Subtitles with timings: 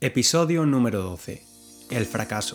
[0.00, 1.42] Episodio número 12.
[1.90, 2.54] El fracaso.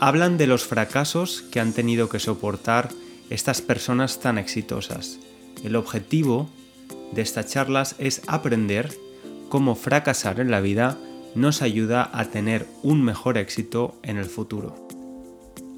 [0.00, 2.90] hablan de los fracasos que han tenido que soportar
[3.30, 5.18] estas personas tan exitosas.
[5.64, 6.48] El objetivo
[7.12, 8.92] de estas charlas es aprender
[9.48, 10.98] cómo fracasar en la vida
[11.34, 14.88] nos ayuda a tener un mejor éxito en el futuro.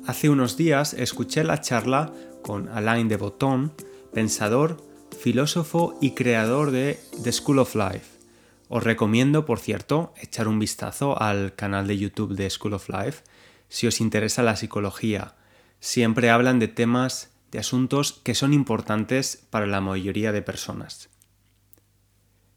[0.07, 3.73] Hace unos días escuché la charla con Alain de Botton,
[4.13, 4.83] pensador,
[5.19, 8.21] filósofo y creador de The School of Life.
[8.69, 13.23] Os recomiendo, por cierto, echar un vistazo al canal de YouTube de School of Life
[13.69, 15.35] si os interesa la psicología.
[15.81, 21.09] Siempre hablan de temas, de asuntos que son importantes para la mayoría de personas.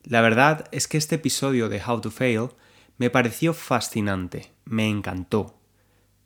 [0.03, 2.49] La verdad es que este episodio de How to Fail
[2.97, 5.59] me pareció fascinante, me encantó.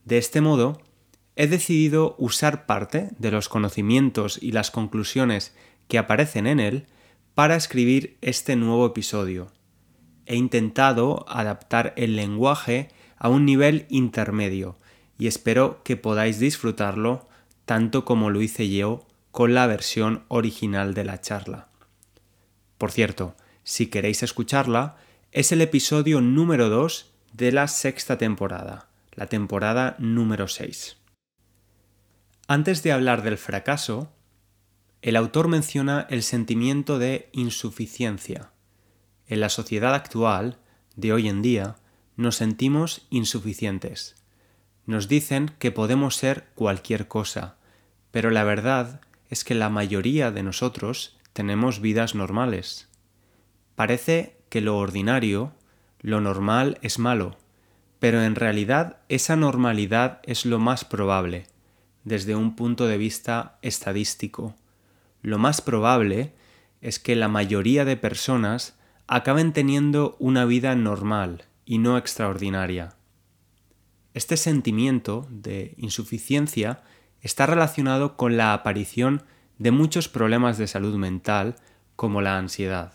[0.03, 0.81] De este modo,
[1.35, 5.56] he decidido usar parte de los conocimientos y las conclusiones
[5.88, 6.88] que aparecen en él
[7.35, 9.51] para escribir este nuevo episodio.
[10.25, 14.77] He intentado adaptar el lenguaje a un nivel intermedio
[15.19, 17.27] y espero que podáis disfrutarlo
[17.67, 21.67] tanto como lo hice yo con la versión original de la charla.
[22.78, 23.35] Por cierto,
[23.66, 24.95] si queréis escucharla,
[25.33, 30.95] es el episodio número 2 de la sexta temporada, la temporada número 6.
[32.47, 34.13] Antes de hablar del fracaso,
[35.01, 38.51] el autor menciona el sentimiento de insuficiencia.
[39.27, 40.57] En la sociedad actual,
[40.95, 41.75] de hoy en día,
[42.16, 44.16] nos sentimos insuficientes.
[44.85, 47.56] Nos dicen que podemos ser cualquier cosa,
[48.12, 52.88] pero la verdad es que la mayoría de nosotros tenemos vidas normales.
[53.75, 55.53] Parece que lo ordinario,
[56.01, 57.38] lo normal es malo,
[58.00, 61.47] pero en realidad esa normalidad es lo más probable,
[62.03, 64.56] desde un punto de vista estadístico.
[65.22, 66.34] Lo más probable
[66.81, 72.95] es que la mayoría de personas acaben teniendo una vida normal y no extraordinaria.
[74.13, 76.81] Este sentimiento de insuficiencia
[77.22, 79.23] está relacionado con la aparición
[79.57, 81.55] de muchos problemas de salud mental
[81.95, 82.94] como la ansiedad.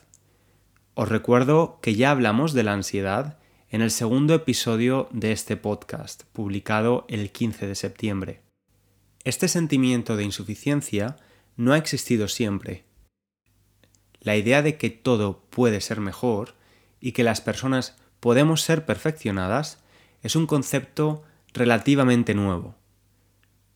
[0.95, 3.39] Os recuerdo que ya hablamos de la ansiedad
[3.71, 8.43] en el segundo episodio de este podcast, publicado el 15 de septiembre.
[9.25, 11.17] Este sentimiento de insuficiencia
[11.57, 12.85] no ha existido siempre.
[14.21, 16.55] La idea de que todo puede ser mejor
[17.01, 19.83] y que las personas podemos ser perfeccionadas
[20.23, 22.77] es un concepto relativamente nuevo.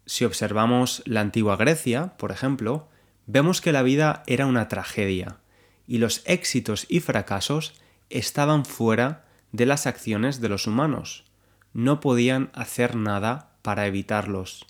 [0.07, 2.89] Si observamos la antigua Grecia, por ejemplo,
[3.27, 5.39] vemos que la vida era una tragedia
[5.87, 7.75] y los éxitos y fracasos
[8.09, 11.25] estaban fuera de las acciones de los humanos.
[11.73, 14.65] No podían hacer nada para evitarlos.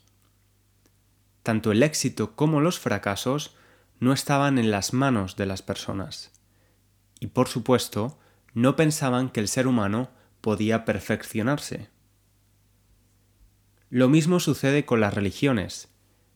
[1.43, 3.57] Tanto el éxito como los fracasos
[4.01, 6.33] no estaban en las manos de las personas.
[7.21, 8.19] Y por supuesto,
[8.55, 10.11] no pensaban que el ser humano
[10.41, 11.89] podía perfeccionarse.
[13.91, 15.89] Lo mismo sucede con las religiones.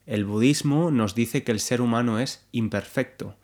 [0.07, 3.37] El budismo nos dice que el ser humano es imperfecto,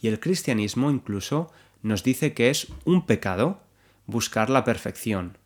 [0.00, 1.52] y el cristianismo incluso
[1.82, 3.62] nos dice que es un pecado
[4.06, 5.38] buscar la perfección,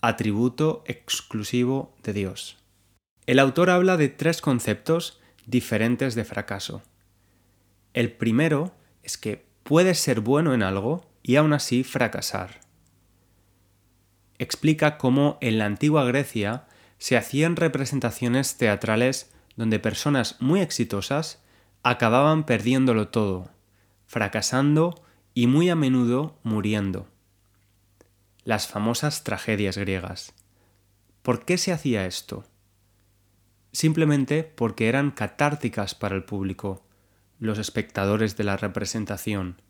[0.00, 2.56] atributo exclusivo de Dios.
[3.26, 6.82] El autor habla de tres conceptos diferentes de fracaso.
[7.92, 12.60] El primero es que puedes ser bueno en algo y aún así fracasar.
[14.38, 16.66] Explica cómo en la antigua Grecia
[17.00, 21.42] se hacían representaciones teatrales donde personas muy exitosas
[21.82, 23.50] acababan perdiéndolo todo,
[24.06, 25.02] fracasando
[25.32, 27.08] y muy a menudo muriendo.
[28.44, 30.34] Las famosas tragedias griegas.
[31.22, 32.44] ¿Por qué se hacía esto?
[33.72, 36.84] Simplemente porque eran catárticas para el público,
[37.38, 39.62] los espectadores de la representación.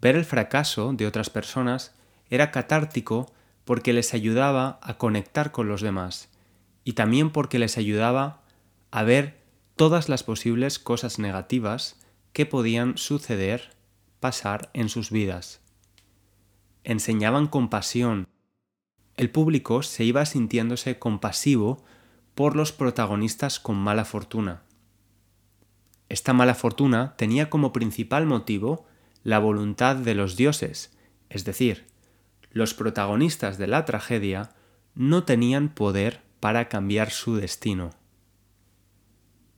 [0.00, 1.94] Ver el fracaso de otras personas
[2.28, 3.32] era catártico
[3.64, 6.30] porque les ayudaba a conectar con los demás
[6.84, 8.42] y también porque les ayudaba
[8.90, 9.42] a ver
[9.76, 12.00] todas las posibles cosas negativas
[12.32, 13.72] que podían suceder,
[14.20, 15.60] pasar en sus vidas.
[16.84, 18.28] Enseñaban compasión.
[19.16, 21.84] El público se iba sintiéndose compasivo
[22.34, 24.62] por los protagonistas con mala fortuna.
[26.08, 28.86] Esta mala fortuna tenía como principal motivo
[29.22, 30.96] la voluntad de los dioses,
[31.30, 31.86] es decir,
[32.54, 34.52] los protagonistas de la tragedia
[34.94, 37.90] no tenían poder para cambiar su destino.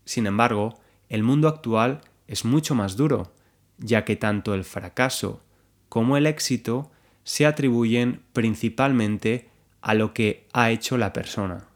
[0.06, 3.34] Sin embargo, el mundo actual es mucho más duro,
[3.76, 5.43] ya que tanto el fracaso
[5.90, 6.90] como el éxito
[7.22, 9.50] se atribuyen principalmente
[9.82, 11.69] a lo que ha hecho la persona.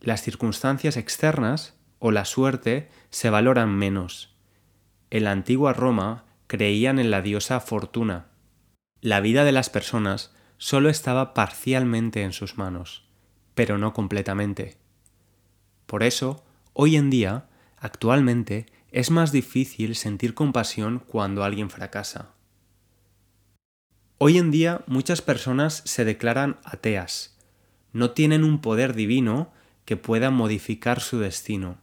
[0.00, 4.34] Las circunstancias externas o la suerte se valoran menos.
[5.10, 8.28] En la antigua Roma creían en la diosa Fortuna.
[9.02, 13.04] La vida de las personas solo estaba parcialmente en sus manos,
[13.54, 14.76] pero no completamente.
[15.86, 16.44] Por eso,
[16.74, 22.34] hoy en día, actualmente, es más difícil sentir compasión cuando alguien fracasa.
[24.18, 27.38] Hoy en día muchas personas se declaran ateas,
[27.92, 29.52] no tienen un poder divino
[29.84, 31.78] que pueda modificar su destino.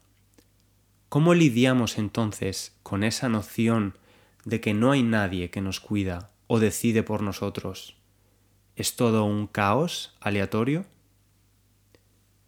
[1.10, 3.98] ¿Cómo lidiamos entonces con esa noción
[4.44, 7.95] de que no hay nadie que nos cuida o decide por nosotros?
[8.75, 10.86] ¿Es todo un caos aleatorio?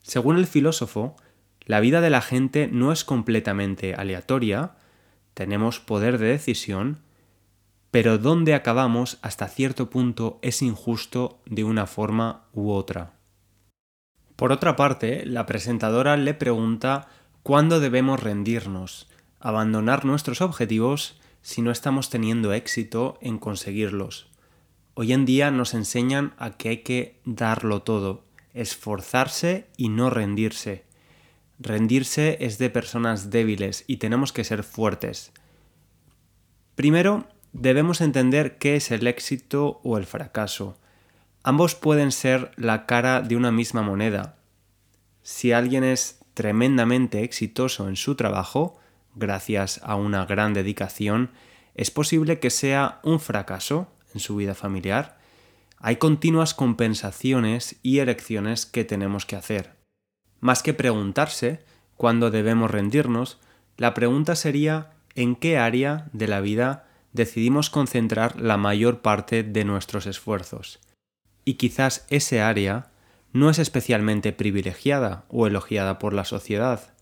[0.02, 1.16] Según el filósofo,
[1.62, 4.76] la vida de la gente no es completamente aleatoria,
[5.34, 7.00] tenemos poder de decisión,
[7.92, 13.14] pero donde acabamos hasta cierto punto es injusto de una forma u otra.
[14.36, 17.08] Por otra parte, la presentadora le pregunta
[17.42, 19.10] cuándo debemos rendirnos,
[19.40, 24.30] abandonar nuestros objetivos si no estamos teniendo éxito en conseguirlos.
[25.00, 28.24] Hoy en día nos enseñan a que hay que darlo todo,
[28.56, 30.86] esforzarse y no rendirse.
[31.60, 35.34] Rendirse es de personas débiles y tenemos que ser fuertes.
[36.74, 40.80] Primero, debemos entender qué es el éxito o el fracaso.
[41.44, 44.40] Ambos pueden ser la cara de una misma moneda.
[45.22, 48.80] Si alguien es tremendamente exitoso en su trabajo,
[49.14, 51.30] gracias a una gran dedicación,
[51.76, 55.20] es posible que sea un fracaso en su vida familiar.
[55.78, 59.76] Hay continuas compensaciones y elecciones que tenemos que hacer.
[60.40, 61.64] Más que preguntarse
[61.96, 63.38] cuándo debemos rendirnos,
[63.78, 69.64] la pregunta sería en qué área de la vida decidimos concentrar la mayor parte de
[69.66, 70.80] nuestros esfuerzos.
[71.46, 72.90] Y quizás ese área
[73.34, 76.94] no es especialmente privilegiada o elogiada por la sociedad.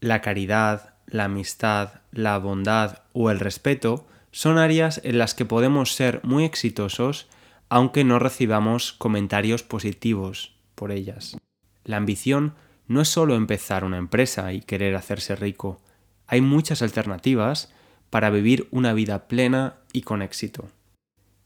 [0.00, 5.94] La caridad, la amistad, la bondad o el respeto son áreas en las que podemos
[5.94, 7.28] ser muy exitosos
[7.68, 11.36] aunque no recibamos comentarios positivos por ellas.
[11.84, 12.54] La ambición
[12.88, 15.80] no es solo empezar una empresa y querer hacerse rico,
[16.26, 17.72] hay muchas alternativas
[18.10, 20.68] para vivir una vida plena y con éxito.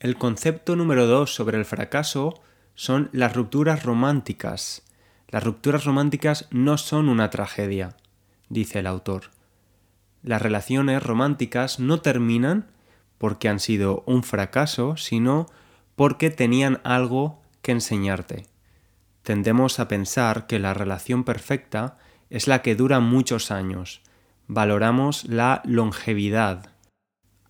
[0.01, 2.41] El concepto número dos sobre el fracaso
[2.75, 4.83] son las rupturas románticas.
[5.29, 7.97] Las rupturas románticas no son una tragedia,
[8.49, 9.25] dice el autor.
[10.23, 12.67] Las relaciones románticas no terminan
[13.19, 15.47] porque han sido un fracaso, sino
[15.97, 18.47] porque tenían algo que enseñarte
[19.29, 21.99] tendemos a pensar que la relación perfecta
[22.31, 24.01] es la que dura muchos años.
[24.47, 26.71] Valoramos la longevidad.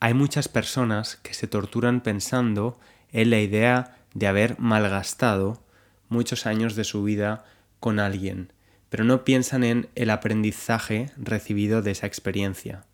[0.00, 2.80] Hay muchas personas que se torturan pensando
[3.12, 5.62] en la idea de haber malgastado
[6.08, 7.44] muchos años de su vida
[7.78, 8.52] con alguien,
[8.88, 12.86] pero no piensan en el aprendizaje recibido de esa experiencia.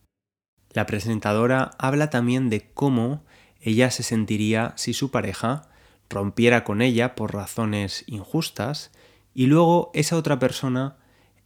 [0.74, 3.24] La presentadora habla también de cómo
[3.60, 5.62] ella se sentiría si su pareja
[6.10, 8.90] rompiera con ella por razones injustas
[9.34, 10.96] y luego esa otra persona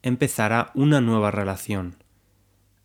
[0.03, 2.03] empezara una nueva relación.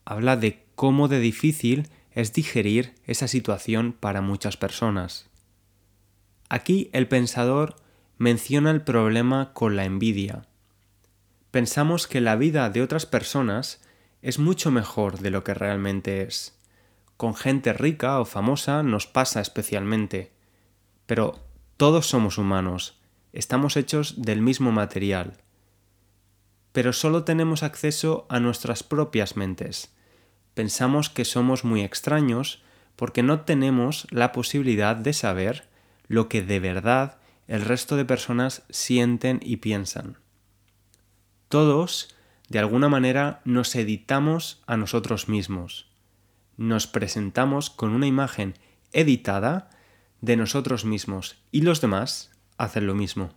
[0.05, 5.29] Habla de cómo de difícil es digerir esa situación para muchas personas.
[6.49, 7.77] Aquí el pensador
[8.17, 10.45] menciona el problema con la envidia.
[11.51, 13.81] Pensamos que la vida de otras personas
[14.23, 16.57] es mucho mejor de lo que realmente es.
[17.17, 20.31] Con gente rica o famosa nos pasa especialmente.
[21.05, 21.39] Pero
[21.75, 22.97] todos somos humanos,
[23.33, 25.33] estamos hechos del mismo material.
[26.71, 29.93] Pero solo tenemos acceso a nuestras propias mentes.
[30.53, 32.63] Pensamos que somos muy extraños
[32.95, 35.67] porque no tenemos la posibilidad de saber
[36.07, 40.17] lo que de verdad el resto de personas sienten y piensan.
[41.49, 42.15] Todos,
[42.49, 45.89] de alguna manera, nos editamos a nosotros mismos.
[46.57, 48.55] Nos presentamos con una imagen
[48.91, 49.69] editada
[50.21, 53.33] de nosotros mismos y los demás hacen lo mismo.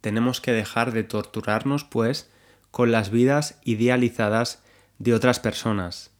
[0.00, 2.30] Tenemos que dejar de torturarnos, pues,
[2.70, 4.62] con las vidas idealizadas
[4.98, 6.10] de otras personas.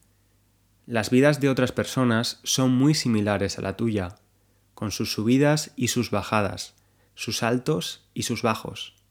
[0.87, 4.16] Las vidas de otras personas son muy similares a la tuya,
[4.75, 6.75] con sus subidas y sus bajadas,
[7.14, 9.01] sus altos y sus bajos.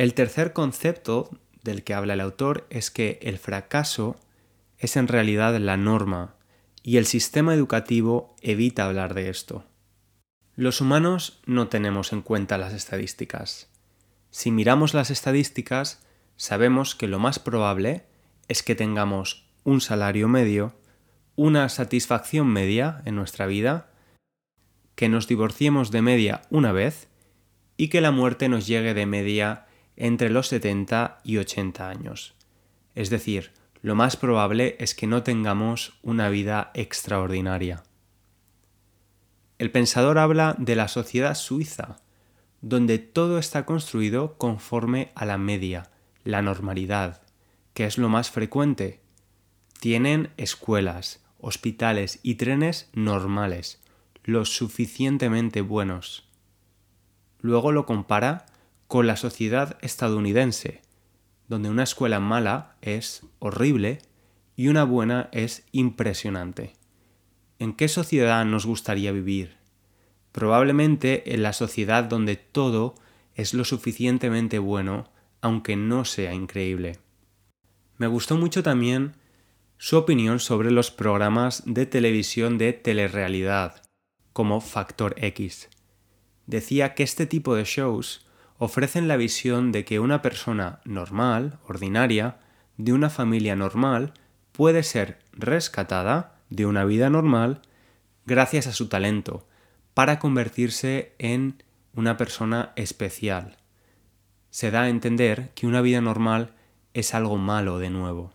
[0.00, 1.28] El tercer concepto
[1.62, 4.18] del que habla el autor es que el fracaso
[4.78, 6.36] es en realidad la norma
[6.82, 9.66] y el sistema educativo evita hablar de esto.
[10.56, 13.68] Los humanos no tenemos en cuenta las estadísticas.
[14.30, 16.02] Si miramos las estadísticas,
[16.36, 18.06] sabemos que lo más probable
[18.48, 20.72] es que tengamos un salario medio,
[21.36, 23.90] una satisfacción media en nuestra vida
[24.94, 27.08] que nos divorciemos de media una vez
[27.76, 29.66] y que la muerte nos llegue de media
[30.00, 32.34] entre los 70 y 80 años.
[32.94, 33.52] Es decir,
[33.82, 37.82] lo más probable es que no tengamos una vida extraordinaria.
[39.58, 41.98] El pensador habla de la sociedad suiza,
[42.62, 45.90] donde todo está construido conforme a la media,
[46.24, 47.20] la normalidad,
[47.74, 49.00] que es lo más frecuente.
[49.80, 53.82] Tienen escuelas, hospitales y trenes normales,
[54.24, 56.26] lo suficientemente buenos.
[57.42, 58.46] Luego lo compara
[58.90, 60.82] con la sociedad estadounidense,
[61.46, 64.00] donde una escuela mala es horrible
[64.56, 66.72] y una buena es impresionante.
[67.60, 69.58] ¿En qué sociedad nos gustaría vivir?
[70.32, 72.96] Probablemente en la sociedad donde todo
[73.36, 75.08] es lo suficientemente bueno,
[75.40, 76.98] aunque no sea increíble.
[77.96, 79.14] Me gustó mucho también
[79.78, 83.84] su opinión sobre los programas de televisión de telerrealidad,
[84.32, 85.68] como Factor X.
[86.46, 88.26] Decía que este tipo de shows
[88.60, 92.36] ofrecen la visión de que una persona normal, ordinaria,
[92.76, 94.12] de una familia normal,
[94.52, 97.62] puede ser rescatada de una vida normal
[98.26, 99.48] gracias a su talento,
[99.94, 101.62] para convertirse en
[101.94, 103.56] una persona especial.
[104.50, 106.52] Se da a entender que una vida normal
[106.92, 108.34] es algo malo de nuevo.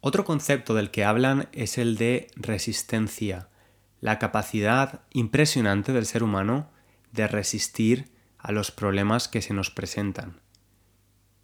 [0.00, 3.48] Otro concepto del que hablan es el de resistencia,
[4.00, 6.70] la capacidad impresionante del ser humano
[7.10, 8.13] de resistir
[8.44, 10.38] a los problemas que se nos presentan.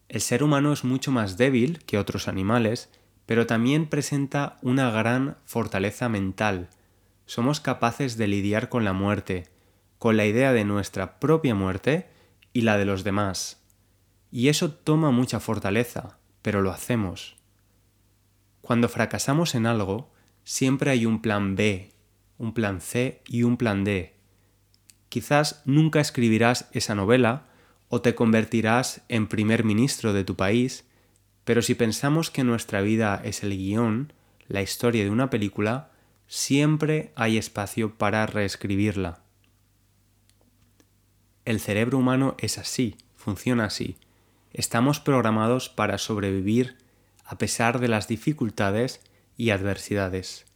[0.09, 2.91] El ser humano es mucho más débil que otros animales,
[3.25, 6.69] pero también presenta una gran fortaleza mental.
[7.25, 9.49] Somos capaces de lidiar con la muerte,
[9.99, 12.07] con la idea de nuestra propia muerte
[12.53, 13.63] y la de los demás.
[14.31, 17.37] Y eso toma mucha fortaleza, pero lo hacemos.
[18.61, 20.13] Cuando fracasamos en algo,
[20.45, 21.93] siempre hay un plan B,
[22.37, 24.20] un plan C y un plan D.
[25.11, 27.49] Quizás nunca escribirás esa novela
[27.89, 30.85] o te convertirás en primer ministro de tu país,
[31.45, 34.13] pero si pensamos que nuestra vida es el guion,
[34.47, 35.91] la historia de una película,
[36.29, 39.21] siempre hay espacio para reescribirla.
[41.45, 43.97] El cerebro humano es así, funciona así.
[44.53, 46.79] Estamos programados para sobrevivir
[47.25, 49.01] a pesar de las dificultades
[49.37, 50.47] y adversidades.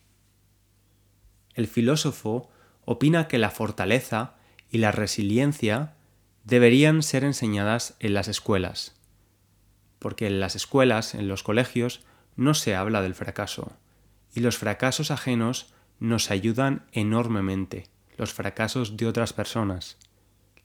[1.55, 2.51] El filósofo
[2.85, 4.35] opina que la fortaleza
[4.75, 5.95] y la resiliencia
[6.43, 8.97] deberían ser enseñadas en las escuelas,
[10.01, 12.05] porque en las escuelas, en los colegios,
[12.35, 13.71] no se habla del fracaso,
[14.35, 19.97] y los fracasos ajenos nos ayudan enormemente, los fracasos de otras personas.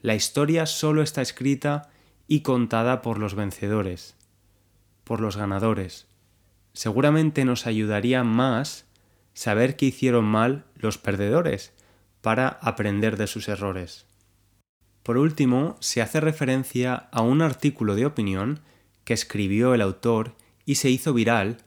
[0.01, 1.91] La historia solo está escrita
[2.27, 4.15] y contada por los vencedores,
[5.03, 6.07] por los ganadores.
[6.73, 8.87] Seguramente nos ayudaría más
[9.35, 11.73] saber qué hicieron mal los perdedores
[12.21, 14.05] para aprender de sus errores.
[15.03, 18.59] Por último, se hace referencia a un artículo de opinión
[19.05, 20.35] que escribió el autor
[20.65, 21.57] y se hizo viral,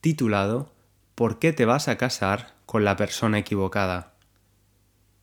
[0.00, 0.72] titulado
[1.14, 4.14] ¿Por qué te vas a casar con la persona equivocada?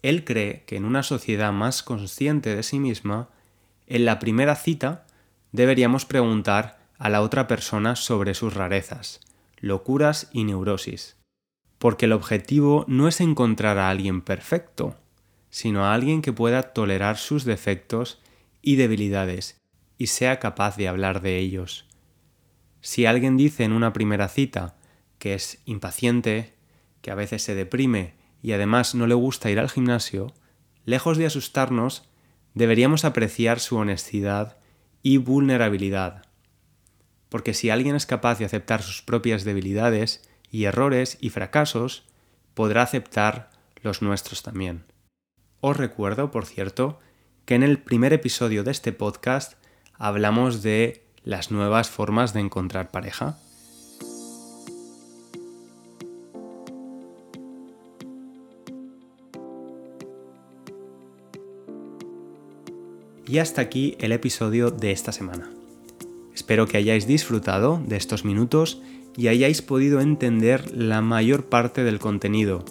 [0.01, 3.29] Él cree que en una sociedad más consciente de sí misma,
[3.87, 5.05] en la primera cita
[5.51, 9.19] deberíamos preguntar a la otra persona sobre sus rarezas,
[9.59, 11.16] locuras y neurosis
[11.77, 14.95] porque el objetivo no es encontrar a alguien perfecto,
[15.49, 18.19] sino a alguien que pueda tolerar sus defectos
[18.61, 19.61] y debilidades
[19.97, 21.85] y sea capaz de hablar de ellos.
[22.81, 24.75] Si alguien dice en una primera cita
[25.19, 26.53] que es impaciente,
[27.01, 30.33] que a veces se deprime y además no le gusta ir al gimnasio,
[30.85, 32.07] lejos de asustarnos,
[32.53, 34.57] deberíamos apreciar su honestidad
[35.03, 36.23] y vulnerabilidad.
[37.29, 42.03] Porque si alguien es capaz de aceptar sus propias debilidades y errores y fracasos,
[42.53, 43.49] podrá aceptar
[43.81, 44.85] los nuestros también.
[45.61, 46.99] Os recuerdo, por cierto,
[47.45, 49.53] que en el primer episodio de este podcast
[49.93, 53.37] hablamos de las nuevas formas de encontrar pareja.
[63.27, 65.51] Y hasta aquí el episodio de esta semana.
[66.33, 68.81] Espero que hayáis disfrutado de estos minutos
[69.17, 72.63] y hayáis podido entender la mayor parte del contenido.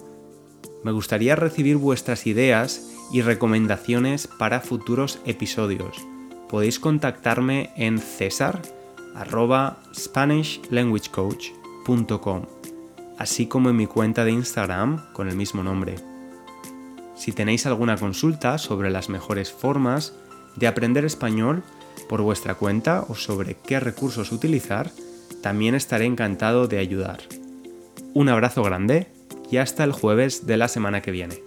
[0.83, 5.97] Me gustaría recibir vuestras ideas y recomendaciones para futuros episodios.
[6.49, 8.61] Podéis contactarme en cesar
[13.17, 15.95] así como en mi cuenta de Instagram con el mismo nombre.
[17.15, 20.13] Si tenéis alguna consulta sobre las mejores formas
[20.55, 21.63] de aprender español
[22.07, 24.91] por vuestra cuenta o sobre qué recursos utilizar,
[25.47, 27.19] también estaré encantado de ayudar.
[28.13, 29.07] Un abrazo grande
[29.49, 31.41] y hasta el jueves de la semana que viene.